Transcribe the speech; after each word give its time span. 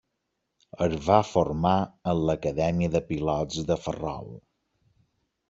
Es 0.85 0.95
va 1.09 1.17
formar 1.31 1.73
en 2.13 2.23
l'acadèmia 2.31 2.93
de 2.97 3.03
pilots 3.13 3.61
de 3.69 3.79
Ferrol. 3.85 4.35